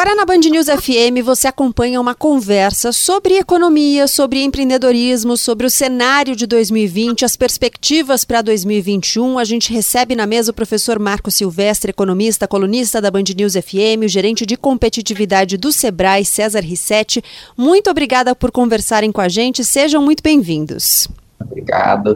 [0.00, 5.70] Agora na Band News FM você acompanha uma conversa sobre economia, sobre empreendedorismo, sobre o
[5.70, 9.38] cenário de 2020, as perspectivas para 2021.
[9.38, 14.06] A gente recebe na mesa o professor Marco Silvestre, economista, colunista da Band News FM,
[14.06, 17.22] o gerente de competitividade do Sebrae, César Rissetti.
[17.54, 19.62] Muito obrigada por conversarem com a gente.
[19.62, 21.08] Sejam muito bem-vindos.
[21.38, 22.14] Obrigado.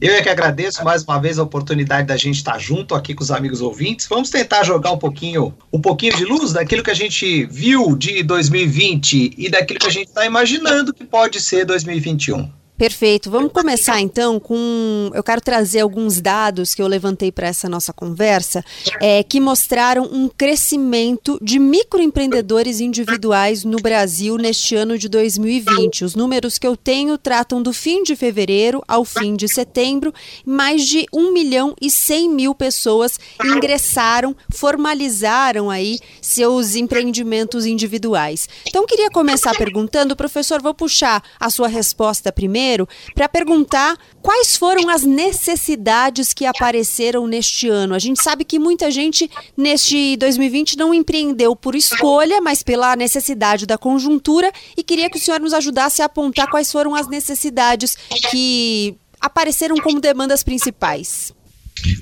[0.00, 3.22] Eu é que agradeço mais uma vez a oportunidade da gente estar junto aqui com
[3.22, 4.06] os amigos ouvintes.
[4.08, 8.22] Vamos tentar jogar um pouquinho, um pouquinho de luz daquilo que a gente viu de
[8.22, 12.50] 2020 e daquilo que a gente está imaginando que pode ser 2021.
[12.80, 13.30] Perfeito.
[13.30, 15.10] Vamos começar então com.
[15.12, 18.64] Eu quero trazer alguns dados que eu levantei para essa nossa conversa,
[18.98, 26.06] é, que mostraram um crescimento de microempreendedores individuais no Brasil neste ano de 2020.
[26.06, 30.10] Os números que eu tenho tratam do fim de fevereiro ao fim de setembro.
[30.46, 38.48] Mais de 1 milhão e 100 mil pessoas ingressaram, formalizaram aí seus empreendimentos individuais.
[38.66, 44.56] Então, queria começar perguntando, professor, vou puxar a sua resposta primeiro Janeiro para perguntar quais
[44.56, 47.94] foram as necessidades que apareceram neste ano.
[47.94, 53.66] A gente sabe que muita gente neste 2020 não empreendeu por escolha, mas pela necessidade
[53.66, 57.96] da conjuntura e queria que o senhor nos ajudasse a apontar quais foram as necessidades
[58.30, 61.32] que apareceram como demandas principais.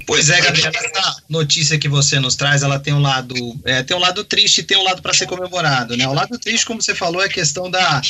[0.06, 3.96] Pois é, Gabriela, essa notícia que você nos traz, ela tem um lado, é, tem
[3.96, 6.08] um lado triste e tem um lado para ser comemorado, né?
[6.08, 8.00] O lado triste, como você falou, é a questão da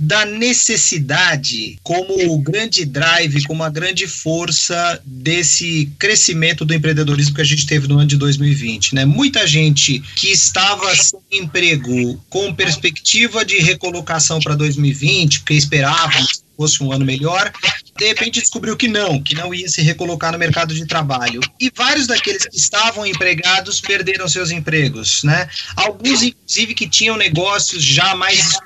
[0.00, 7.42] da necessidade como o grande drive, como a grande força desse crescimento do empreendedorismo que
[7.42, 9.04] a gente teve no ano de 2020, né?
[9.04, 16.40] Muita gente que estava sem emprego com perspectiva de recolocação para 2020, porque esperava que
[16.56, 17.52] fosse um ano melhor,
[17.98, 21.40] de repente descobriu que não, que não ia se recolocar no mercado de trabalho.
[21.58, 25.48] E vários daqueles que estavam empregados perderam seus empregos, né?
[25.76, 28.58] Alguns, inclusive, que tinham negócios já mais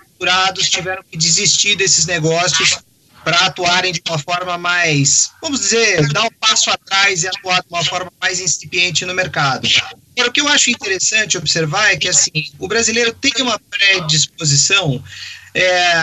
[0.68, 2.78] tiveram que desistir desses negócios
[3.24, 7.68] para atuarem de uma forma mais, vamos dizer, dar um passo atrás e atuar de
[7.70, 9.66] uma forma mais incipiente no mercado.
[10.12, 15.02] Agora, o que eu acho interessante observar é que assim, o brasileiro tem uma predisposição
[15.54, 16.00] é,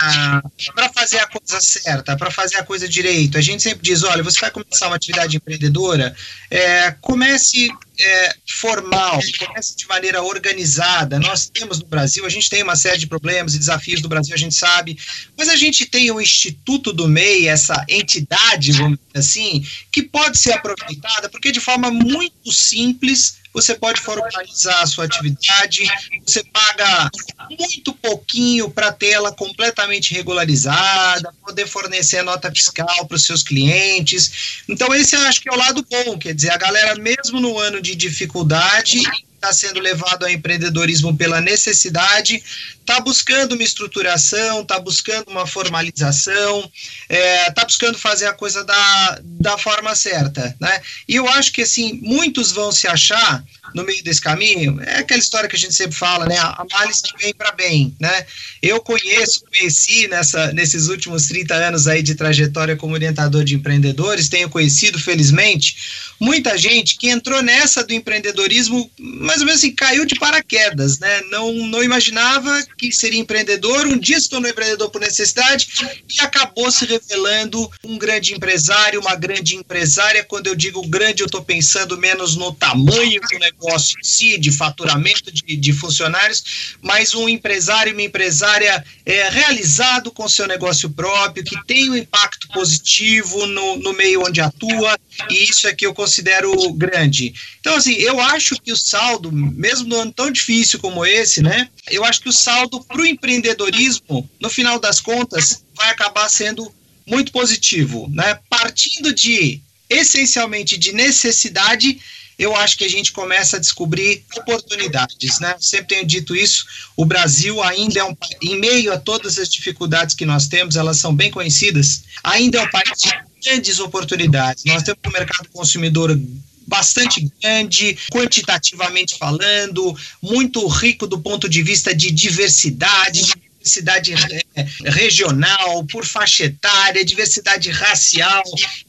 [0.74, 3.36] para fazer a coisa certa, para fazer a coisa direito.
[3.36, 6.14] A gente sempre diz: olha, você vai começar uma atividade empreendedora,
[6.50, 7.70] é, comece
[8.04, 11.18] é, formal, comece de maneira organizada.
[11.18, 14.34] Nós temos no Brasil, a gente tem uma série de problemas e desafios do Brasil,
[14.34, 14.98] a gente sabe,
[15.36, 20.38] mas a gente tem o Instituto do MEI, essa entidade, vamos dizer assim, que pode
[20.38, 25.82] ser aproveitada, porque de forma muito simples você pode formalizar a sua atividade,
[26.24, 27.10] você paga
[27.50, 34.62] muito pouquinho para tê-la completamente regularizada, poder fornecer nota fiscal para os seus clientes.
[34.68, 37.58] Então, esse eu acho que é o lado bom, quer dizer, a galera, mesmo no
[37.58, 39.02] ano de dificuldade,
[39.42, 42.40] está sendo levado ao empreendedorismo pela necessidade,
[42.80, 46.70] está buscando uma estruturação, está buscando uma formalização,
[47.08, 50.54] está é, tá buscando fazer a coisa da, da forma certa.
[50.60, 50.80] Né?
[51.08, 53.44] E eu acho que assim, muitos vão se achar
[53.74, 56.36] no meio desse caminho, é aquela história que a gente sempre fala, né?
[56.36, 58.26] A malice que vem para bem, né?
[58.60, 64.28] Eu conheço, conheci nessa, nesses últimos 30 anos aí de trajetória como orientador de empreendedores,
[64.28, 68.90] tenho conhecido, felizmente, muita gente que entrou nessa do empreendedorismo,
[69.32, 71.22] mais ou menos assim, caiu de paraquedas, né?
[71.30, 75.68] Não, não imaginava que seria empreendedor, um dia se tornou empreendedor por necessidade
[76.06, 80.22] e acabou se revelando um grande empresário, uma grande empresária.
[80.22, 84.52] Quando eu digo grande, eu estou pensando menos no tamanho do negócio em si, de
[84.52, 91.42] faturamento de, de funcionários, mas um empresário, uma empresária é, realizado com seu negócio próprio,
[91.42, 94.98] que tem um impacto positivo no, no meio onde atua,
[95.30, 97.32] e isso é que eu considero grande.
[97.62, 101.68] Então, assim, eu acho que o saldo, mesmo no ano tão difícil como esse, né?
[101.90, 106.72] Eu acho que o saldo para o empreendedorismo, no final das contas, vai acabar sendo
[107.06, 108.38] muito positivo, né?
[108.48, 112.00] Partindo de essencialmente de necessidade,
[112.38, 115.54] eu acho que a gente começa a descobrir oportunidades, né?
[115.60, 116.66] Sempre tenho dito isso.
[116.96, 120.98] O Brasil ainda é um em meio a todas as dificuldades que nós temos, elas
[120.98, 122.02] são bem conhecidas.
[122.24, 123.10] Ainda é um país de
[123.44, 124.64] grandes oportunidades.
[124.64, 126.18] Nós temos um mercado consumidor
[126.66, 134.14] bastante grande, quantitativamente falando, muito rico do ponto de vista de diversidade, de diversidade
[134.54, 138.42] é, regional, por faixa etária, diversidade racial.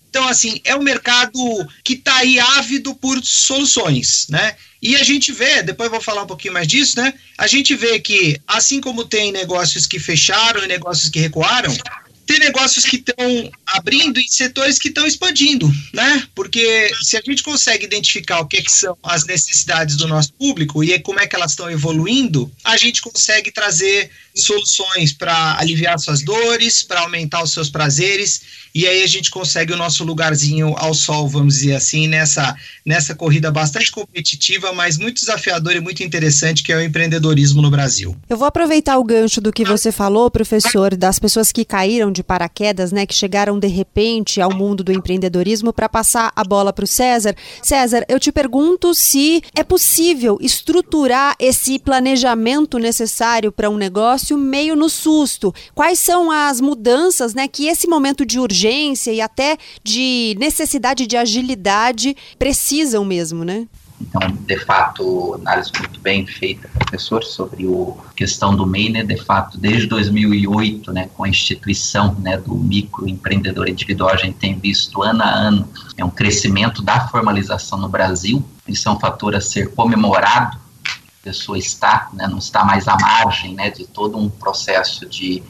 [0.10, 1.40] Então, assim, é um mercado
[1.84, 4.56] que está aí ávido por soluções, né?
[4.80, 7.14] E a gente vê, depois vou falar um pouquinho mais disso, né?
[7.38, 11.76] A gente vê que, assim como tem negócios que fecharam e negócios que recuaram,
[12.26, 16.28] tem negócios que estão abrindo e setores que estão expandindo, né?
[16.34, 20.84] Porque se a gente consegue identificar o que, que, são as necessidades do nosso público
[20.84, 26.24] e como é que elas estão evoluindo, a gente consegue trazer soluções para aliviar suas
[26.24, 28.42] dores, para aumentar os seus prazeres,
[28.76, 33.14] e aí a gente consegue o nosso lugarzinho ao sol, vamos dizer assim, nessa, nessa
[33.14, 38.18] corrida bastante competitiva, mas muito desafiadora e muito interessante, que é o empreendedorismo no Brasil.
[38.28, 42.24] Eu vou aproveitar o gancho do que você falou, professor, das pessoas que caíram de
[42.24, 46.86] paraquedas, né, que chegaram de repente ao mundo do empreendedorismo, para passar a bola para
[46.86, 47.36] o César.
[47.62, 54.76] César, eu te pergunto se é possível estruturar esse planejamento necessário para um negócio meio
[54.76, 55.54] no susto.
[55.76, 58.63] Quais são as mudanças né, que esse momento de urgência
[59.12, 63.68] e até de necessidade de agilidade precisam mesmo, né?
[64.02, 69.16] Então, de fato, análise muito bem feita, professor, sobre a questão do MEI, né, de
[69.18, 75.02] fato, desde 2008, né, com a instituição né, do microempreendedor individual, a gente tem visto
[75.02, 79.42] ano a ano é um crescimento da formalização no Brasil, isso é um fator a
[79.42, 80.58] ser comemorado,
[81.24, 85.42] pessoa está, né, não está mais à margem né, de todo um processo de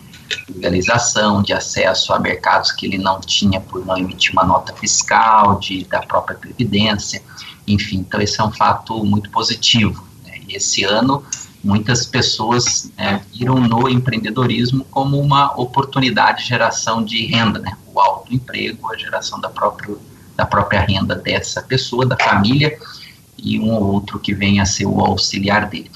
[0.50, 5.60] legalização, de acesso a mercados que ele não tinha por não emitir uma nota fiscal,
[5.60, 7.22] de, da própria previdência,
[7.68, 10.06] enfim, então esse é um fato muito positivo.
[10.26, 11.24] Né, e esse ano
[11.64, 18.00] muitas pessoas né, viram no empreendedorismo como uma oportunidade de geração de renda, né, o
[18.00, 19.96] autoemprego, a geração da própria,
[20.36, 22.78] da própria renda dessa pessoa, da família,
[23.38, 25.90] e um ou outro que venha a ser o auxiliar dele.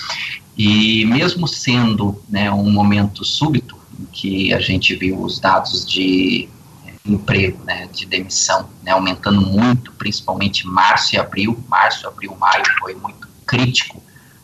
[0.57, 3.76] E mesmo sendo né, um momento súbito,
[4.11, 6.47] que a gente viu os dados de
[6.85, 12.63] eh, emprego, né, de demissão, né, aumentando muito, principalmente março e abril, março, abril, maio
[12.79, 14.01] foi muito crítico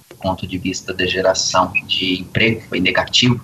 [0.09, 3.41] do ponto de vista da geração de emprego, foi negativo,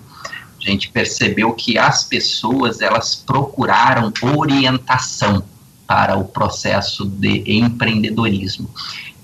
[0.60, 5.42] a gente percebeu que as pessoas, elas procuraram orientação
[5.86, 8.70] para o processo de empreendedorismo.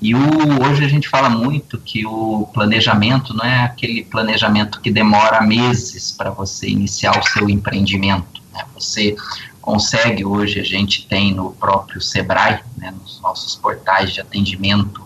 [0.00, 0.20] E o,
[0.62, 6.10] hoje a gente fala muito que o planejamento não é aquele planejamento que demora meses
[6.10, 8.43] para você iniciar o seu empreendimento.
[8.52, 8.64] Né?
[8.75, 9.16] Você
[9.60, 15.02] consegue, hoje a gente tem no próprio Sebrae, né, nos nossos portais de atendimento,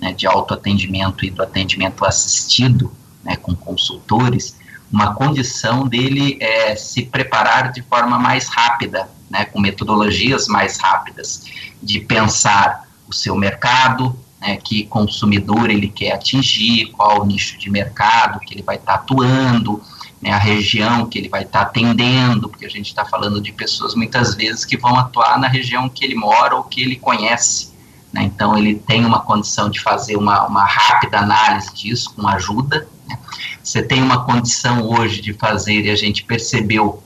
[0.00, 2.92] né, de autoatendimento e do atendimento assistido,
[3.24, 4.56] né, com consultores,
[4.92, 11.46] uma condição dele é se preparar de forma mais rápida, né, com metodologias mais rápidas,
[11.82, 17.70] de pensar o seu mercado, né, que consumidor ele quer atingir, qual o nicho de
[17.70, 19.82] mercado que ele vai estar tá atuando,
[20.20, 23.52] né, a região que ele vai estar tá atendendo, porque a gente está falando de
[23.52, 27.72] pessoas muitas vezes que vão atuar na região que ele mora ou que ele conhece.
[28.12, 32.86] Né, então, ele tem uma condição de fazer uma, uma rápida análise disso, com ajuda.
[33.08, 33.18] Né.
[33.62, 37.02] Você tem uma condição hoje de fazer, e a gente percebeu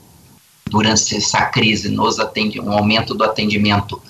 [0.69, 4.03] durante essa crise, nos atende, um aumento do atendimento,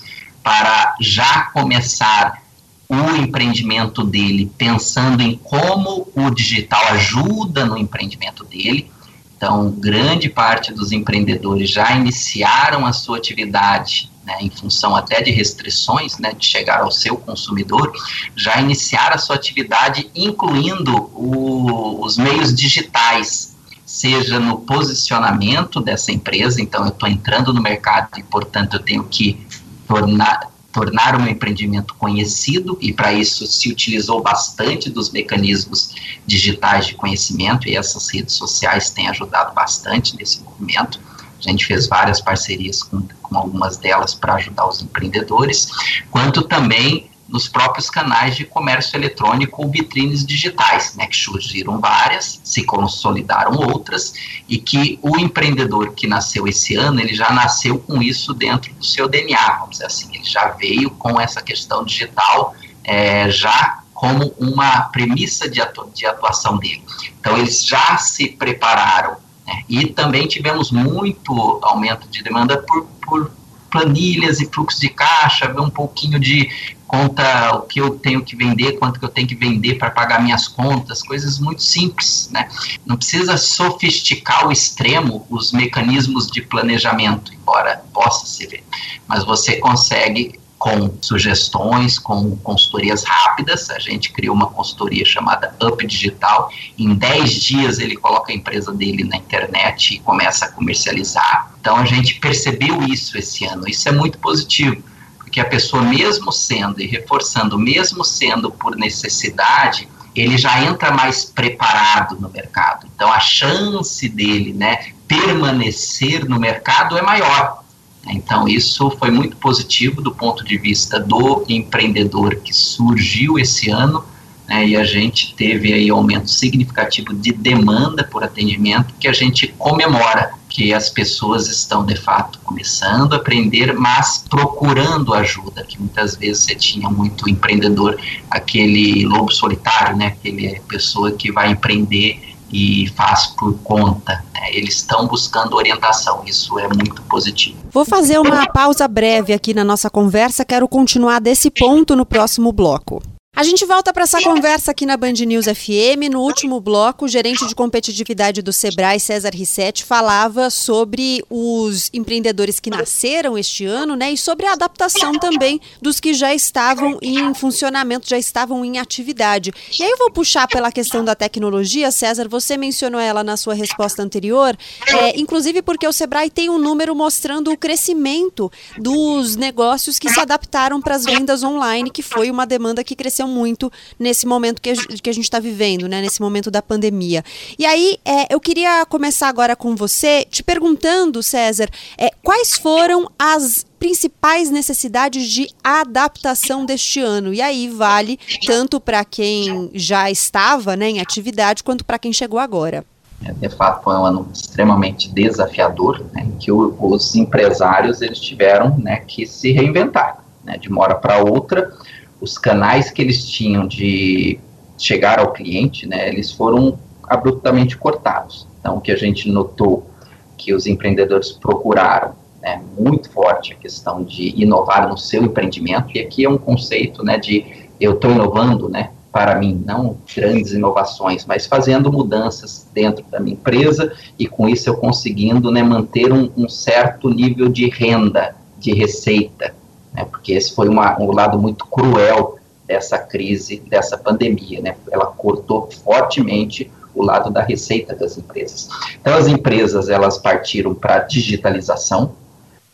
[0.43, 2.41] para já começar
[2.89, 8.89] o empreendimento dele, pensando em como o digital ajuda no empreendimento dele.
[9.37, 15.31] Então, grande parte dos empreendedores já iniciaram a sua atividade, né, em função até de
[15.31, 17.93] restrições, né, de chegar ao seu consumidor,
[18.35, 23.55] já iniciaram a sua atividade, incluindo o, os meios digitais,
[23.85, 29.03] seja no posicionamento dessa empresa, então eu estou entrando no mercado e, portanto, eu tenho
[29.03, 29.39] que
[29.87, 35.95] tornar, tornar um empreendimento conhecido, e para isso se utilizou bastante dos mecanismos
[36.25, 40.99] digitais de conhecimento, e essas redes sociais têm ajudado bastante nesse movimento.
[41.39, 45.69] A gente fez várias parcerias com, com algumas delas para ajudar os empreendedores,
[46.11, 52.41] quanto também nos próprios canais de comércio eletrônico ou vitrines digitais, né, que surgiram várias,
[52.43, 54.13] se consolidaram outras,
[54.47, 58.83] e que o empreendedor que nasceu esse ano, ele já nasceu com isso dentro do
[58.83, 64.33] seu DNA, vamos dizer assim, ele já veio com essa questão digital é, já como
[64.39, 66.81] uma premissa de, atu de atuação dele.
[67.19, 73.31] Então, eles já se prepararam, né, e também tivemos muito aumento de demanda por, por
[73.69, 76.49] planilhas e fluxo de caixa, ver um pouquinho de
[76.89, 80.23] conta, o que eu tenho que vender, quanto que eu tenho que vender para pagar
[80.23, 82.49] minhas contas, coisas muito simples, né?
[82.83, 88.63] Não precisa sofisticar ao extremo os mecanismos de planejamento, embora possa se ver,
[89.07, 93.69] mas você consegue com sugestões, com consultorias rápidas.
[93.69, 96.51] A gente criou uma consultoria chamada Up Digital.
[96.77, 101.53] Em 10 dias ele coloca a empresa dele na internet e começa a comercializar.
[101.61, 103.69] Então a gente percebeu isso esse ano.
[103.69, 104.83] Isso é muito positivo,
[105.29, 111.23] porque a pessoa, mesmo sendo e reforçando, mesmo sendo por necessidade, ele já entra mais
[111.23, 112.87] preparado no mercado.
[112.95, 117.63] Então a chance dele, né, permanecer no mercado é maior.
[118.07, 124.03] Então isso foi muito positivo do ponto de vista do empreendedor que surgiu esse ano
[124.47, 129.47] né, e a gente teve aí aumento significativo de demanda por atendimento que a gente
[129.59, 136.15] comemora que as pessoas estão de fato começando a aprender, mas procurando ajuda, que muitas
[136.15, 137.97] vezes você tinha muito empreendedor,
[138.29, 142.19] aquele lobo solitário, né, aquele pessoa que vai empreender
[142.51, 144.23] e faz por conta.
[144.33, 144.49] Né?
[144.51, 147.57] Eles estão buscando orientação, isso é muito positivo.
[147.71, 152.51] Vou fazer uma pausa breve aqui na nossa conversa, quero continuar desse ponto no próximo
[152.51, 153.01] bloco.
[153.39, 156.11] A gente volta para essa conversa aqui na Band News FM.
[156.11, 162.59] No último bloco, o gerente de competitividade do Sebrae, César Rissetti, falava sobre os empreendedores
[162.59, 164.11] que nasceram este ano, né?
[164.11, 169.53] E sobre a adaptação também dos que já estavam em funcionamento, já estavam em atividade.
[169.79, 173.53] E aí eu vou puxar pela questão da tecnologia, César, você mencionou ela na sua
[173.53, 174.53] resposta anterior,
[174.85, 180.19] é, inclusive porque o Sebrae tem um número mostrando o crescimento dos negócios que se
[180.19, 184.71] adaptaram para as vendas online, que foi uma demanda que cresceu muito nesse momento que
[184.71, 186.01] a, que a gente está vivendo, né?
[186.01, 187.23] Nesse momento da pandemia.
[187.57, 193.09] E aí, é, eu queria começar agora com você, te perguntando, César, é, quais foram
[193.17, 197.33] as principais necessidades de adaptação deste ano.
[197.33, 202.39] E aí vale tanto para quem já estava né, em atividade quanto para quem chegou
[202.39, 202.83] agora.
[203.25, 208.97] É, de fato, foi um ano extremamente desafiador, né, que os empresários eles tiveram né,
[208.97, 210.23] que se reinventar.
[210.43, 211.73] Né, de uma hora para outra,
[212.21, 214.39] os canais que eles tinham de
[214.77, 218.47] chegar ao cliente, né, eles foram abruptamente cortados.
[218.59, 219.89] Então, o que a gente notou
[220.37, 225.99] que os empreendedores procuraram, né, muito forte a questão de inovar no seu empreendimento, e
[225.99, 231.25] aqui é um conceito, né, de eu estou inovando, né, para mim, não grandes inovações,
[231.25, 236.29] mas fazendo mudanças dentro da minha empresa e com isso eu conseguindo, né, manter um,
[236.37, 239.55] um certo nível de renda, de receita,
[239.93, 245.07] né, porque esse foi uma, um lado muito cruel dessa crise, dessa pandemia, né, ela
[245.07, 248.67] cortou fortemente o lado da receita das empresas.
[248.99, 252.13] Então, as empresas, elas partiram para a digitalização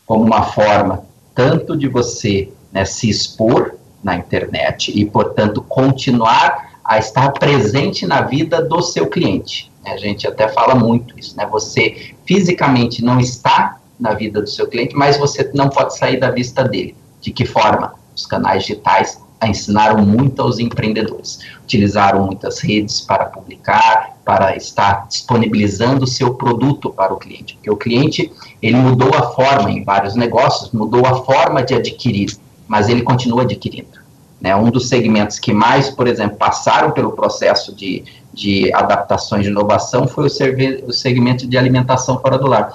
[0.04, 1.04] como uma forma
[1.34, 8.22] tanto de você né, se expor na internet e, portanto, continuar a estar presente na
[8.22, 9.70] vida do seu cliente.
[9.84, 11.46] A gente até fala muito isso, né?
[11.46, 16.30] Você fisicamente não está na vida do seu cliente, mas você não pode sair da
[16.30, 16.94] vista dele.
[17.26, 17.94] De que forma?
[18.14, 21.40] Os canais digitais ensinaram muito aos empreendedores.
[21.64, 27.54] Utilizaram muitas redes para publicar, para estar disponibilizando o seu produto para o cliente.
[27.54, 32.30] Porque o cliente, ele mudou a forma em vários negócios, mudou a forma de adquirir,
[32.68, 33.98] mas ele continua adquirindo.
[34.40, 34.54] Né?
[34.54, 40.06] Um dos segmentos que mais, por exemplo, passaram pelo processo de, de adaptações de inovação
[40.06, 42.72] foi o, o segmento de alimentação fora do lar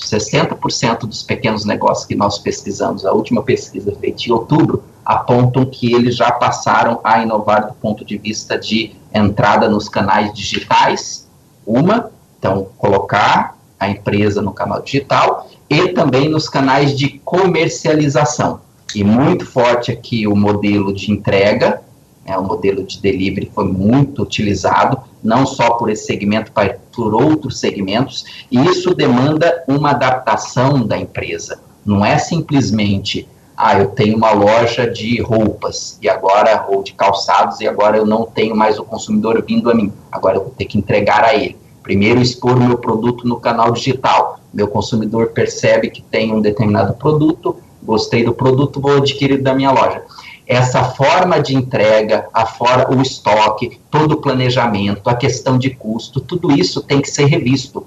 [0.00, 5.92] 60% dos pequenos negócios que nós pesquisamos, a última pesquisa feita em outubro, apontam que
[5.92, 11.28] eles já passaram a inovar do ponto de vista de entrada nos canais digitais,
[11.66, 18.60] uma, então colocar a empresa no canal digital, e também nos canais de comercialização.
[18.94, 21.82] E muito forte aqui o modelo de entrega,
[22.26, 27.14] né, o modelo de delivery foi muito utilizado, não só por esse segmento, mas por
[27.14, 31.60] outros segmentos, e isso demanda uma adaptação da empresa.
[31.84, 37.60] Não é simplesmente, ah, eu tenho uma loja de roupas e agora ou de calçados
[37.60, 39.92] e agora eu não tenho mais o consumidor vindo a mim.
[40.10, 41.56] Agora eu vou ter que entregar a ele.
[41.82, 44.38] Primeiro expor meu produto no canal digital.
[44.52, 49.70] Meu consumidor percebe que tem um determinado produto, gostei do produto, vou adquirir da minha
[49.70, 50.02] loja
[50.50, 56.20] essa forma de entrega, a for o estoque, todo o planejamento, a questão de custo,
[56.20, 57.86] tudo isso tem que ser revisto.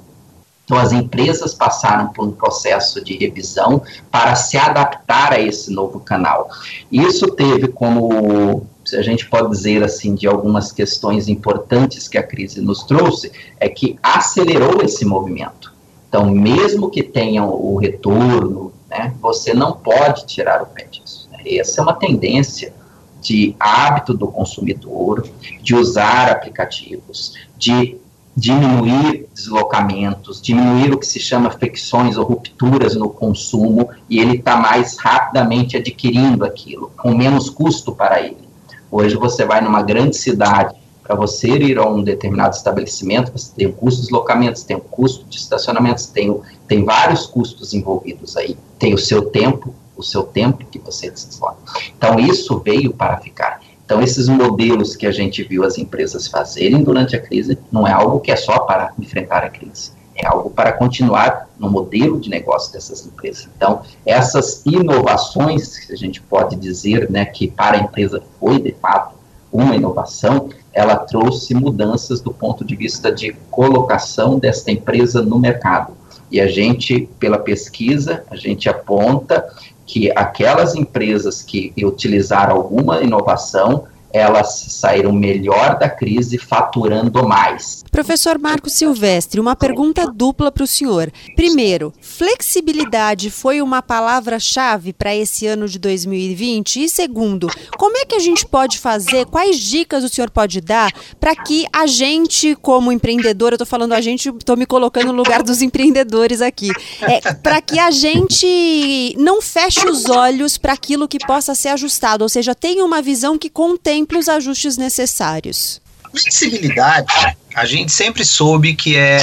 [0.63, 5.99] Então, as empresas passaram por um processo de revisão para se adaptar a esse novo
[5.99, 6.49] canal.
[6.89, 12.23] Isso teve como, se a gente pode dizer assim, de algumas questões importantes que a
[12.23, 13.29] crise nos trouxe,
[13.59, 15.73] é que acelerou esse movimento.
[16.07, 21.22] Então, mesmo que tenha o retorno, né, você não pode tirar o pé disso.
[21.45, 22.73] Essa é uma tendência
[23.21, 25.27] de hábito do consumidor,
[25.61, 27.97] de usar aplicativos, de
[28.35, 34.57] diminuir deslocamentos, diminuir o que se chama fricções ou rupturas no consumo, e ele está
[34.57, 38.49] mais rapidamente adquirindo aquilo, com menos custo para ele.
[38.91, 43.67] Hoje você vai numa grande cidade, para você ir a um determinado estabelecimento, você tem
[43.67, 48.57] o custo de deslocamentos, tem o custo de estacionamentos, tem, tem vários custos envolvidos aí.
[48.79, 51.57] Tem o seu tempo, o seu tempo que você desloca.
[51.97, 53.61] Então, isso veio para ficar.
[53.85, 57.91] Então, esses modelos que a gente viu as empresas fazerem durante a crise não é
[57.91, 62.29] algo que é só para enfrentar a crise, é algo para continuar no modelo de
[62.29, 63.49] negócio dessas empresas.
[63.55, 68.71] Então, essas inovações, que a gente pode dizer né, que para a empresa foi de
[68.73, 69.15] fato
[69.51, 75.93] uma inovação, ela trouxe mudanças do ponto de vista de colocação desta empresa no mercado.
[76.31, 79.47] E a gente, pela pesquisa, a gente aponta
[79.93, 87.83] que aquelas empresas que utilizaram alguma inovação, elas saíram melhor da crise faturando mais.
[87.91, 91.11] Professor Marco Silvestre, uma pergunta dupla para o senhor.
[91.35, 96.83] Primeiro, flexibilidade foi uma palavra-chave para esse ano de 2020?
[96.83, 100.91] E segundo, como é que a gente pode fazer, quais dicas o senhor pode dar
[101.19, 105.13] para que a gente, como empreendedor, eu estou falando a gente, estou me colocando no
[105.13, 106.69] lugar dos empreendedores aqui,
[107.01, 112.23] é, para que a gente não feche os olhos para aquilo que possa ser ajustado,
[112.23, 115.81] ou seja, tenha uma visão que contém sempre os ajustes necessários.
[116.11, 117.07] Flexibilidade,
[117.55, 119.19] a gente sempre soube que é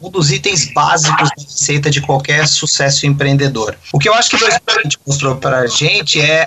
[0.00, 3.76] um dos itens básicos da receita de qualquer sucesso empreendedor.
[3.92, 6.46] O que eu acho que 2020 mostrou para a gente é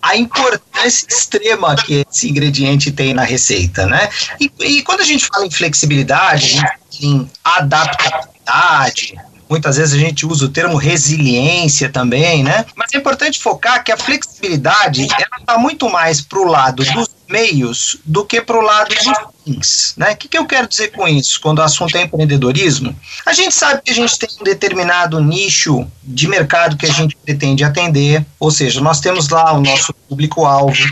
[0.00, 4.08] a importância extrema que esse ingrediente tem na receita, né?
[4.38, 6.60] E, e quando a gente fala em flexibilidade,
[7.00, 9.14] em adaptabilidade,
[9.52, 12.64] muitas vezes a gente usa o termo resiliência também, né?
[12.74, 17.10] Mas é importante focar que a flexibilidade ela está muito mais para o lado dos
[17.28, 19.12] meios do que para o lado dos
[19.44, 19.92] fins.
[19.98, 20.12] Né?
[20.12, 22.96] O que, que eu quero dizer com isso, quando o assunto é empreendedorismo?
[23.26, 27.14] A gente sabe que a gente tem um determinado nicho de mercado que a gente
[27.14, 30.82] pretende atender, ou seja, nós temos lá o nosso público-alvo.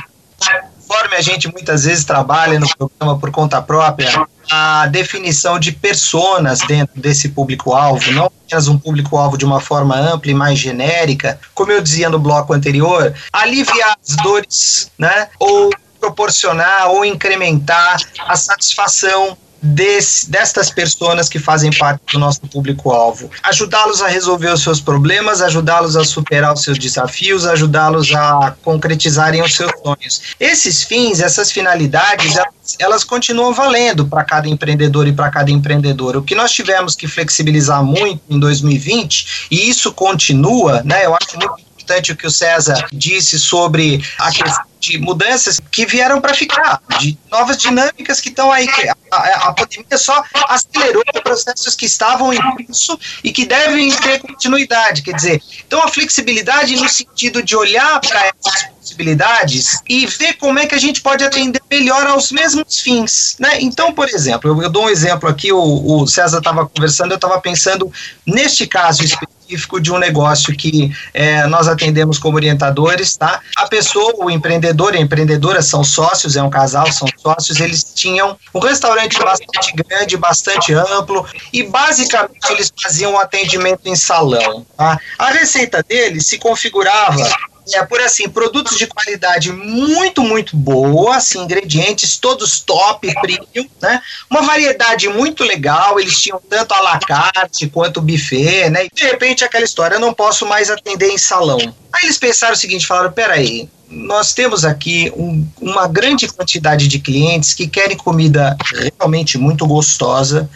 [0.87, 6.61] Conforme a gente muitas vezes trabalha no programa por conta própria, a definição de personas
[6.61, 11.71] dentro desse público-alvo, não apenas um público-alvo de uma forma ampla e mais genérica, como
[11.71, 15.28] eu dizia no bloco anterior, aliviar as dores, né?
[15.38, 23.31] Ou proporcionar ou incrementar a satisfação Desse, destas pessoas que fazem parte do nosso público-alvo.
[23.43, 29.43] Ajudá-los a resolver os seus problemas, ajudá-los a superar os seus desafios, ajudá-los a concretizarem
[29.43, 30.23] os seus sonhos.
[30.38, 36.17] Esses fins, essas finalidades, elas, elas continuam valendo para cada empreendedor e para cada empreendedor.
[36.17, 41.04] O que nós tivemos que flexibilizar muito em 2020, e isso continua, né?
[41.04, 45.85] Eu acho muito importante o que o César disse sobre a questão de mudanças que
[45.85, 48.67] vieram para ficar, de novas dinâmicas que estão aí.
[49.13, 55.03] A, a, pandemia só acelerou processos que estavam em curso e que devem ter continuidade.
[55.03, 60.59] Quer dizer, então a flexibilidade no sentido de olhar para essas possibilidades e ver como
[60.59, 63.37] é que a gente pode atender melhor aos mesmos fins.
[63.39, 63.61] Né?
[63.61, 67.17] Então, por exemplo, eu, eu dou um exemplo aqui, o, o César estava conversando, eu
[67.17, 67.91] estava pensando
[68.26, 73.41] neste caso específico de um negócio que é, nós atendemos como orientadores, tá?
[73.57, 77.83] A pessoa, o empreendedor e a empreendedora são sócios, é um casal, são sócios, eles
[77.83, 84.65] tinham um restaurante bastante grande, bastante amplo e basicamente eles faziam um atendimento em salão,
[84.76, 84.99] tá?
[85.19, 87.29] A receita deles se configurava
[87.75, 94.01] é por assim, produtos de qualidade muito, muito boa, assim, ingredientes todos top, premium, né?
[94.29, 98.87] Uma variedade muito legal, eles tinham tanto a la carte quanto buffet, né?
[98.87, 101.59] E de repente aquela história, eu não posso mais atender em salão.
[101.93, 107.01] Aí eles pensaram o seguinte, falaram, peraí, nós temos aqui um, uma grande quantidade de
[107.01, 108.57] clientes que querem comida
[108.99, 110.49] realmente muito gostosa,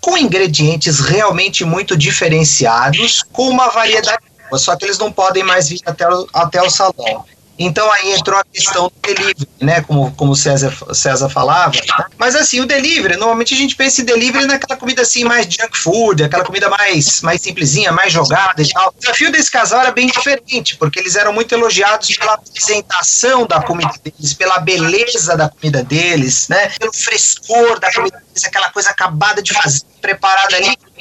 [0.00, 4.19] com ingredientes realmente muito diferenciados, com uma variedade
[4.58, 7.24] só que eles não podem mais vir até o, até o salão.
[7.62, 9.82] Então aí entrou a questão do delivery, né?
[9.82, 11.74] Como, como o César, César falava.
[12.16, 15.76] Mas assim, o delivery, normalmente a gente pensa em delivery naquela comida assim, mais junk
[15.76, 18.94] food, aquela comida mais, mais simplesinha, mais jogada e tal.
[18.96, 23.60] O desafio desse casal era bem diferente, porque eles eram muito elogiados pela apresentação da
[23.60, 26.70] comida deles, pela beleza da comida deles, né?
[26.78, 30.56] Pelo frescor da comida deles, aquela coisa acabada de fazer, preparada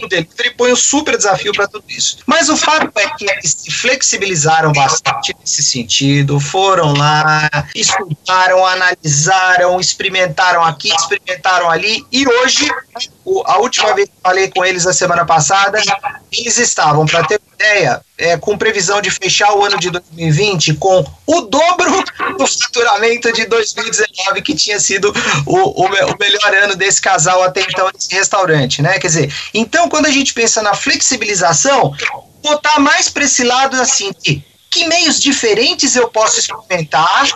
[0.08, 2.20] delivery põe um super desafio para tudo isso.
[2.26, 9.80] Mas o fato é que eles se flexibilizaram bastante nesse sentido, foram lá, escutaram, analisaram,
[9.80, 12.70] experimentaram aqui, experimentaram ali, e hoje,
[13.46, 15.82] a última vez que falei com eles a semana passada,
[16.32, 21.06] eles estavam, para ter ideia, é, com previsão de fechar o ano de 2020 com
[21.28, 22.04] o dobro
[22.38, 25.14] do faturamento de 2019, que tinha sido
[25.46, 28.98] o, o, o melhor ano desse casal até então nesse restaurante, né?
[28.98, 31.94] Quer dizer, então quando a gente pensa na flexibilização,
[32.42, 34.42] botar mais para esse lado assim, de
[34.72, 37.28] que meios diferentes eu posso experimentar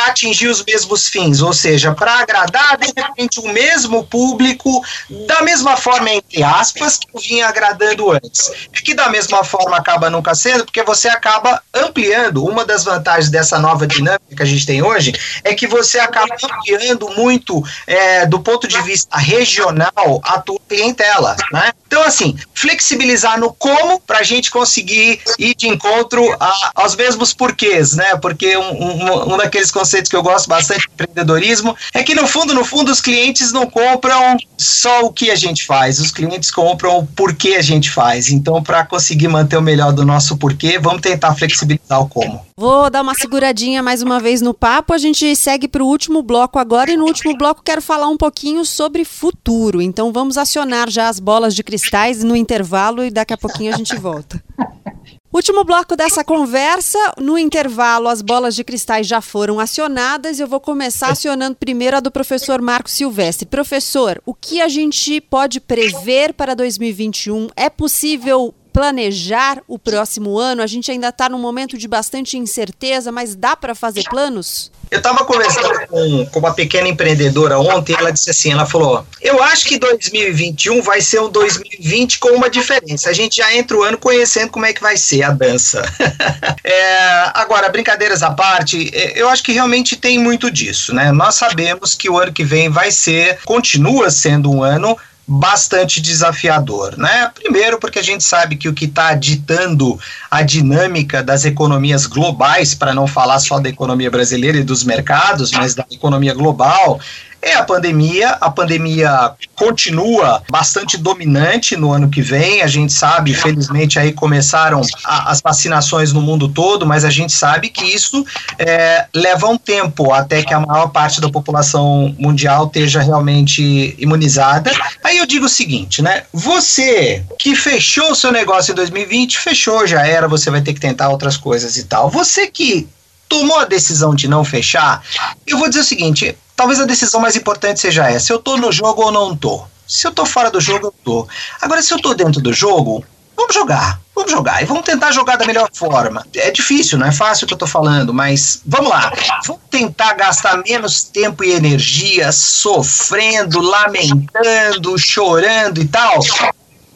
[0.00, 4.82] atingir os mesmos fins, ou seja, para agradar de repente o mesmo público
[5.26, 8.50] da mesma forma entre aspas que vinha agradando antes.
[8.72, 12.44] E que da mesma forma acaba nunca sendo, porque você acaba ampliando.
[12.44, 15.12] Uma das vantagens dessa nova dinâmica que a gente tem hoje
[15.44, 21.36] é que você acaba ampliando muito é, do ponto de vista regional a tua clientela,
[21.52, 21.72] né?
[21.86, 27.32] Então, assim, flexibilizar no como para a gente conseguir ir de encontro a, aos mesmos
[27.32, 28.16] porquês, né?
[28.16, 32.26] Porque um, um, um daqueles conceitos que eu gosto bastante de empreendedorismo é que, no
[32.26, 36.50] fundo, no fundo, os clientes não compram só o que a gente faz, os clientes
[36.50, 38.28] compram o porquê a gente faz.
[38.28, 42.44] Então, para conseguir manter o melhor do nosso porquê, vamos tentar flexibilizar o como.
[42.56, 44.92] Vou dar uma seguradinha mais uma vez no papo.
[44.92, 48.16] A gente segue para o último bloco agora e no último bloco quero falar um
[48.16, 49.80] pouquinho sobre futuro.
[49.80, 53.76] Então vamos acionar já as bolas de cristais no intervalo e daqui a pouquinho a
[53.76, 54.42] gente volta.
[55.30, 56.98] Último bloco dessa conversa.
[57.18, 60.40] No intervalo, as bolas de cristais já foram acionadas.
[60.40, 63.44] Eu vou começar acionando primeiro a do professor Marco Silvestre.
[63.46, 67.48] Professor, o que a gente pode prever para 2021?
[67.54, 70.62] É possível planejar o próximo ano?
[70.62, 74.70] A gente ainda está num momento de bastante incerteza, mas dá para fazer planos?
[74.88, 79.42] Eu estava conversando com, com uma pequena empreendedora ontem, ela disse assim, ela falou, eu
[79.42, 83.82] acho que 2021 vai ser um 2020 com uma diferença, a gente já entra o
[83.82, 85.82] ano conhecendo como é que vai ser a dança.
[86.62, 91.10] é, agora, brincadeiras à parte, é, eu acho que realmente tem muito disso, né?
[91.10, 94.96] Nós sabemos que o ano que vem vai ser, continua sendo um ano
[95.30, 97.30] bastante desafiador, né?
[97.34, 102.74] Primeiro, porque a gente sabe que o que está ditando a dinâmica das economias globais,
[102.74, 106.98] para não falar só da economia brasileira e dos mercados, mas da economia global,
[107.40, 108.30] é a pandemia.
[108.40, 112.62] A pandemia continua bastante dominante no ano que vem.
[112.62, 117.32] A gente sabe, felizmente, aí começaram a, as vacinações no mundo todo, mas a gente
[117.32, 118.24] sabe que isso
[118.58, 124.70] é, leva um tempo até que a maior parte da população mundial esteja realmente imunizada.
[125.02, 126.24] Aí eu digo o seguinte, né?
[126.32, 130.80] Você que fechou o seu negócio em 2020, fechou, já era, você vai ter que
[130.80, 132.10] tentar outras coisas e tal.
[132.10, 132.88] Você que
[133.28, 135.02] tomou a decisão de não fechar,
[135.46, 138.72] eu vou dizer o seguinte: talvez a decisão mais importante seja essa: eu tô no
[138.72, 139.64] jogo ou não tô.
[139.86, 141.28] Se eu tô fora do jogo, eu tô.
[141.62, 143.02] Agora, se eu tô dentro do jogo,
[143.34, 144.00] vamos jogar.
[144.14, 146.26] Vamos jogar e vamos tentar jogar da melhor forma.
[146.34, 149.12] É difícil, não é fácil o que eu tô falando, mas vamos lá.
[149.46, 156.18] Vamos tentar gastar menos tempo e energia sofrendo, lamentando, chorando e tal,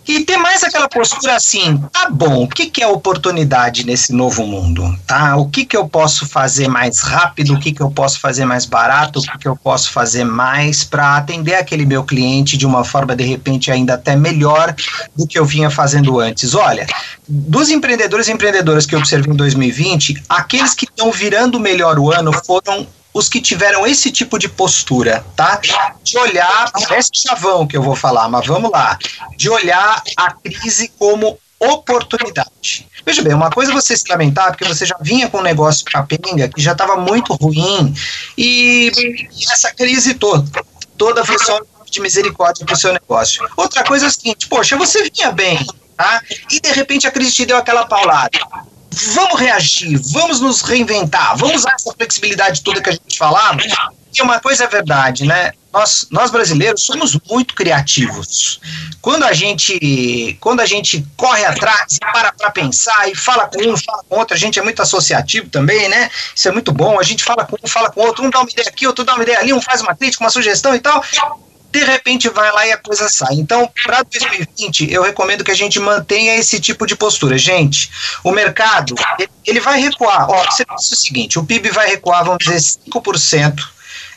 [0.07, 4.47] e ter mais aquela postura assim, tá bom, o que, que é oportunidade nesse novo
[4.47, 4.99] mundo?
[5.07, 5.37] Tá?
[5.37, 8.67] O que, que eu posso fazer mais rápido, o que, que eu posso fazer mais
[8.67, 12.85] barato, o que, que eu posso fazer mais para atender aquele meu cliente de uma
[12.85, 14.75] forma, de repente, ainda até melhor
[15.17, 16.55] do que eu vinha fazendo antes.
[16.55, 16.87] Olha,
[17.29, 22.13] dos empreendedores e empreendedoras que eu observei em 2020, aqueles que estão virando melhor o
[22.13, 25.61] ano foram os que tiveram esse tipo de postura, tá?
[26.03, 28.99] De olhar, parece chavão que eu vou falar, mas vamos lá.
[29.37, 32.89] De olhar a crise como oportunidade.
[33.05, 35.85] Veja bem, uma coisa é você se lamentar, porque você já vinha com um negócio
[35.85, 37.95] capenga, que já estava muito ruim,
[38.37, 40.45] e, e, essa crise toda,
[40.97, 43.47] toda foi só de misericórdia para o seu negócio.
[43.57, 45.65] Outra coisa é o seguinte, poxa, você vinha bem,
[45.97, 46.21] tá?
[46.51, 48.39] E de repente a crise te deu aquela paulada
[48.93, 53.59] vamos reagir, vamos nos reinventar, vamos usar essa flexibilidade toda que a gente falava.
[54.15, 55.53] E uma coisa é verdade, né?
[55.73, 58.61] Nós, nós brasileiros somos muito criativos.
[59.01, 63.77] Quando a gente quando a gente corre atrás, para para pensar e fala com um,
[63.77, 66.11] fala com outro, a gente é muito associativo também, né?
[66.35, 67.01] Isso é muito bom.
[67.01, 69.15] A gente fala com um, fala com outro, um dá uma ideia aqui, outro dá
[69.15, 71.03] uma ideia ali, um faz uma crítica, uma sugestão e tal
[71.73, 73.35] de repente vai lá e a coisa sai.
[73.35, 77.39] Então, para 2020, eu recomendo que a gente mantenha esse tipo de postura.
[77.39, 77.91] Gente,
[78.23, 78.95] o mercado,
[79.47, 80.31] ele, vai recuar.
[80.31, 82.59] Ó, você pensa o seguinte, o PIB vai recuar, vamos dizer,
[82.91, 83.63] 5%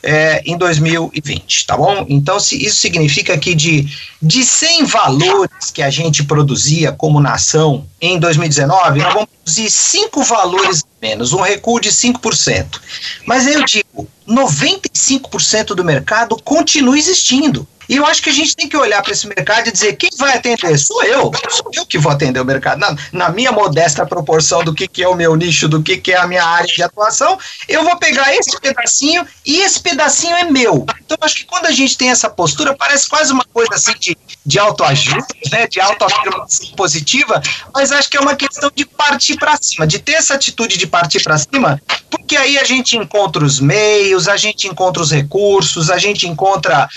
[0.03, 2.05] é, em 2020, tá bom?
[2.09, 3.87] Então, se, isso significa que de,
[4.21, 10.23] de 100 valores que a gente produzia como nação em 2019, nós vamos produzir 5
[10.23, 12.81] valores menos, um recuo de 5%.
[13.25, 17.67] Mas eu digo, 95% do mercado continua existindo.
[17.87, 20.09] E eu acho que a gente tem que olhar para esse mercado e dizer: quem
[20.17, 20.77] vai atender?
[20.77, 21.31] Sou eu.
[21.49, 22.79] Sou eu que vou atender o mercado.
[22.79, 26.11] Na, na minha modesta proporção do que, que é o meu nicho, do que, que
[26.11, 30.43] é a minha área de atuação, eu vou pegar esse pedacinho e esse pedacinho é
[30.45, 30.85] meu.
[31.05, 34.17] Então, acho que quando a gente tem essa postura, parece quase uma coisa assim de,
[34.45, 37.41] de autoajuda, né, de autoafirmação positiva,
[37.73, 40.85] mas acho que é uma questão de partir para cima, de ter essa atitude de
[40.85, 45.89] partir para cima, porque aí a gente encontra os meios, a gente encontra os recursos,
[45.89, 46.87] a gente encontra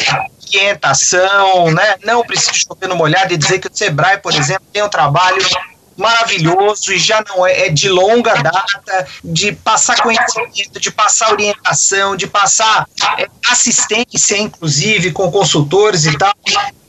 [0.49, 1.97] orientação, né?
[2.05, 5.39] Não precisa chover no molhado e dizer que o Sebrae, por exemplo, tem um trabalho
[5.99, 12.17] maravilhoso e já não é, é de longa data, de passar conhecimento, de passar orientação,
[12.17, 12.87] de passar
[13.19, 16.33] é, assistência, inclusive, com consultores e tal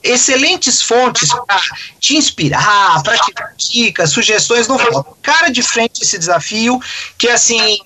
[0.01, 1.59] excelentes fontes para
[1.99, 4.65] te inspirar, para te dar dicas, sugestões.
[4.65, 4.77] Não.
[5.21, 6.79] Cara de frente esse desafio,
[7.17, 7.77] que assim,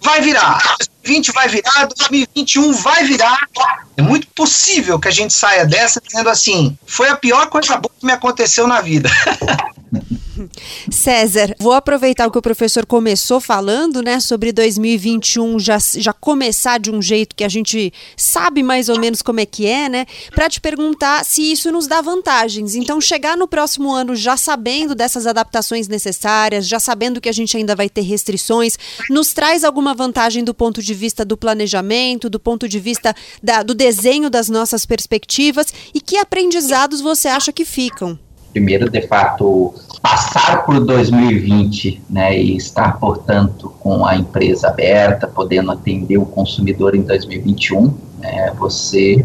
[0.00, 0.60] vai virar.
[1.04, 3.48] 2020 vai virar, 2021 vai virar.
[3.96, 7.92] É muito possível que a gente saia dessa dizendo assim: foi a pior coisa boa
[7.98, 9.08] que me aconteceu na vida.
[10.90, 16.78] César, vou aproveitar o que o professor começou falando, né, sobre 2021 já, já começar
[16.78, 20.06] de um jeito que a gente sabe mais ou menos como é que é, né,
[20.34, 22.74] para te perguntar se isso nos dá vantagens.
[22.74, 27.56] Então, chegar no próximo ano já sabendo dessas adaptações necessárias, já sabendo que a gente
[27.56, 32.40] ainda vai ter restrições, nos traz alguma vantagem do ponto de vista do planejamento, do
[32.40, 37.64] ponto de vista da, do desenho das nossas perspectivas e que aprendizados você acha que
[37.64, 38.18] ficam?
[38.50, 45.70] primeiro, de fato, passar por 2020 né, e estar, portanto, com a empresa aberta, podendo
[45.70, 49.24] atender o consumidor em 2021, né, você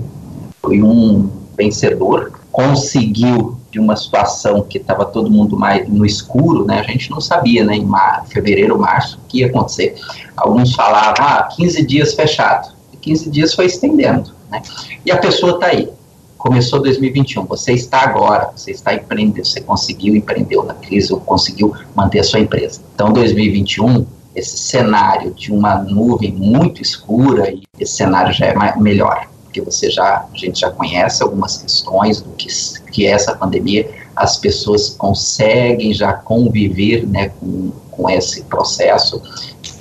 [0.61, 6.79] foi um vencedor, conseguiu de uma situação que estava todo mundo mais no escuro, né?
[6.79, 7.75] A gente não sabia, né?
[7.75, 9.95] Em mar, fevereiro, março, o que ia acontecer.
[10.37, 12.73] Alguns falavam, ah, 15 dias fechado.
[12.93, 14.61] E 15 dias foi estendendo, né?
[15.05, 15.89] E a pessoa está aí,
[16.45, 21.73] começou 2021, você está agora, você está empreendendo, você conseguiu empreender na crise, ou conseguiu
[21.95, 22.81] manter a sua empresa.
[22.93, 24.05] Então, 2021,
[24.35, 30.23] esse cenário de uma nuvem muito escura, esse cenário já é melhor, porque você já,
[30.31, 32.47] a gente já conhece algumas questões do que,
[32.91, 39.19] que é essa pandemia, as pessoas conseguem já conviver né, com, com esse processo,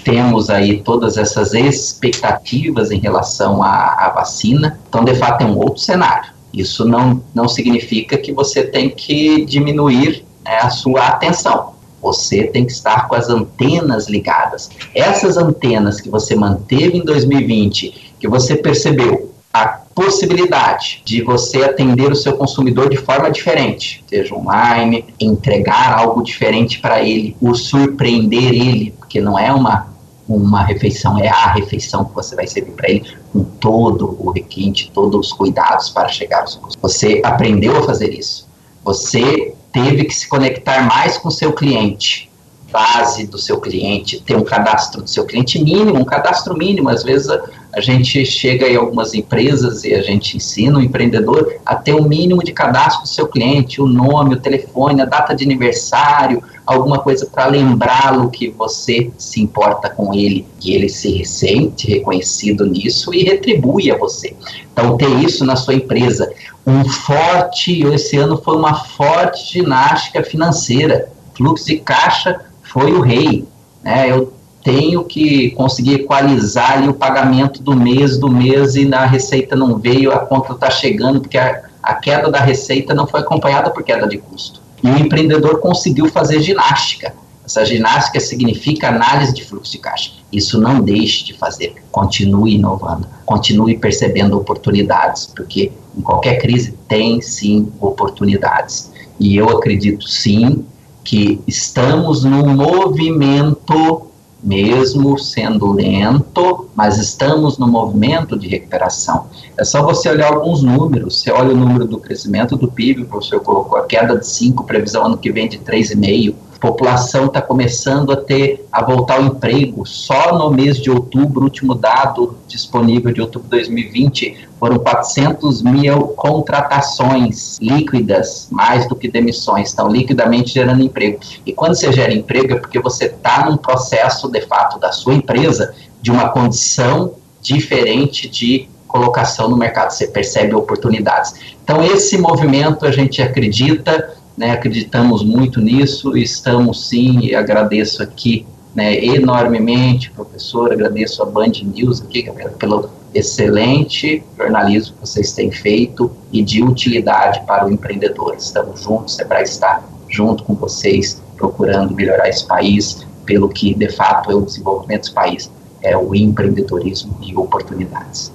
[0.03, 4.79] temos aí todas essas expectativas em relação à, à, vacina.
[4.89, 6.34] Então, de fato, é um outro cenário.
[6.55, 11.75] Isso não, não significa que você tem que diminuir né, a sua atenção.
[12.01, 14.71] Você tem que estar com as antenas ligadas.
[14.95, 22.11] Essas antenas que você manteve em 2020, que você percebeu a possibilidade de você atender
[22.11, 28.53] o seu consumidor de forma diferente, seja online, entregar algo diferente para ele, o surpreender
[28.53, 29.94] ele, porque não é uma
[30.29, 34.91] uma refeição é a refeição que você vai servir para ele com todo o requinte,
[34.93, 36.75] todos os cuidados para chegar aos seus.
[36.81, 38.49] Você aprendeu a fazer isso.
[38.83, 42.31] Você teve que se conectar mais com o seu cliente,
[42.71, 46.89] base do seu cliente, ter um cadastro do seu cliente mínimo, um cadastro mínimo.
[46.89, 47.41] Às vezes a,
[47.73, 52.03] a gente chega em algumas empresas e a gente ensina o empreendedor a ter o
[52.03, 56.43] um mínimo de cadastro do seu cliente, o nome, o telefone, a data de aniversário,
[56.67, 62.67] alguma coisa para lembrá-lo que você se importa com ele e ele se sente reconhecido
[62.67, 64.35] nisso e retribui a você.
[64.73, 66.33] Então, ter isso na sua empresa.
[66.67, 71.09] Um forte, esse ano foi uma forte ginástica financeira.
[71.35, 73.47] Fluxo de caixa foi o rei.
[73.83, 74.11] Né?
[74.11, 79.55] Eu tenho que conseguir equalizar ali o pagamento do mês, do mês, e na receita
[79.55, 83.71] não veio, a conta está chegando, porque a, a queda da receita não foi acompanhada
[83.71, 84.64] por queda de custo.
[84.85, 87.15] E o empreendedor conseguiu fazer ginástica.
[87.43, 90.13] Essa ginástica significa análise de fluxo de caixa.
[90.31, 91.75] Isso não deixe de fazer.
[91.91, 98.93] Continue inovando, continue percebendo oportunidades, porque em qualquer crise tem sim oportunidades.
[99.19, 100.67] E eu acredito sim
[101.03, 104.07] que estamos num movimento
[104.45, 109.27] mesmo sendo lento, mas estamos no movimento de recuperação.
[109.59, 111.21] É só você olhar alguns números.
[111.21, 114.65] Você olha o número do crescimento do PIB, o professor colocou a queda de 5,
[114.65, 119.85] previsão ano que vem de 3,5 população está começando a ter a voltar ao emprego.
[119.85, 126.09] Só no mês de outubro, último dado disponível de outubro de 2020, foram 400 mil
[126.09, 131.21] contratações líquidas, mais do que demissões, estão liquidamente gerando emprego.
[131.45, 135.13] E quando você gera emprego é porque você está num processo, de fato, da sua
[135.13, 141.35] empresa, de uma condição diferente de colocação no mercado, você percebe oportunidades.
[141.63, 148.47] Então, esse movimento a gente acredita né, acreditamos muito nisso, estamos sim, e agradeço aqui
[148.75, 156.11] né, enormemente, professor, agradeço a Band News aqui pelo excelente jornalismo que vocês têm feito
[156.33, 158.35] e de utilidade para o empreendedor.
[158.37, 164.31] Estamos juntos, Sebrae está junto com vocês, procurando melhorar esse país, pelo que de fato
[164.31, 168.33] é o desenvolvimento desse país, é o empreendedorismo e oportunidades.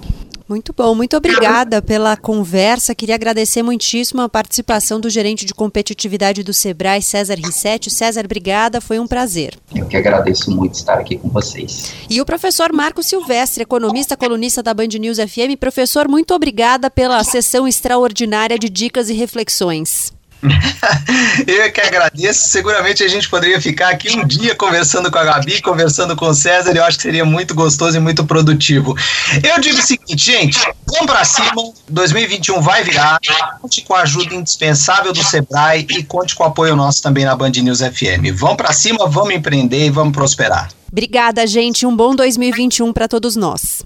[0.50, 2.96] Muito bom, muito obrigada pela conversa.
[2.96, 7.92] Queria agradecer muitíssimo a participação do gerente de competitividade do Sebrae, César Rissetti.
[7.92, 9.56] César, obrigada, foi um prazer.
[9.76, 11.94] Eu que agradeço muito estar aqui com vocês.
[12.10, 15.56] E o professor Marco Silvestre, economista, colunista da Band News FM.
[15.60, 20.12] Professor, muito obrigada pela sessão extraordinária de dicas e reflexões.
[21.48, 22.48] Eu é que agradeço.
[22.48, 26.34] Seguramente a gente poderia ficar aqui um dia conversando com a Gabi, conversando com o
[26.34, 26.72] César.
[26.72, 28.96] Eu acho que seria muito gostoso e muito produtivo.
[29.44, 31.50] Eu digo o seguinte, gente: vamos para cima.
[31.90, 33.20] 2021 vai virar.
[33.62, 37.36] Conte com a ajuda indispensável do Sebrae e conte com o apoio nosso também na
[37.36, 38.34] Band News FM.
[38.34, 40.70] Vamos para cima, vamos empreender e vamos prosperar.
[40.92, 41.86] Obrigada, gente.
[41.86, 43.84] Um bom 2021 para todos nós.